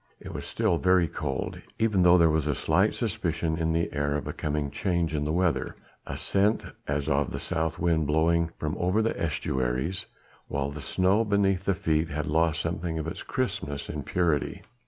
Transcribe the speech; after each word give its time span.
It 0.19 0.33
was 0.33 0.47
still 0.47 0.79
very 0.79 1.07
cold, 1.07 1.61
even 1.77 2.01
though 2.01 2.17
there 2.17 2.31
was 2.31 2.47
a 2.47 2.55
slight 2.55 2.95
suspicion 2.95 3.59
in 3.59 3.71
the 3.71 3.93
air 3.93 4.15
of 4.17 4.25
a 4.25 4.33
coming 4.33 4.71
change 4.71 5.13
in 5.13 5.25
the 5.25 5.31
weather: 5.31 5.75
a 6.07 6.17
scent 6.17 6.65
as 6.87 7.07
of 7.07 7.29
the 7.29 7.37
south 7.37 7.77
wind 7.77 8.07
blowing 8.07 8.49
from 8.57 8.75
over 8.79 9.03
the 9.03 9.15
estuaries, 9.21 10.07
while 10.47 10.71
the 10.71 10.81
snow 10.81 11.23
beneath 11.23 11.65
the 11.65 11.75
feet 11.75 12.09
had 12.09 12.25
lost 12.25 12.61
something 12.61 12.97
of 12.97 13.05
its 13.05 13.21
crispness 13.21 13.89
and 13.89 14.07
purity. 14.07 14.63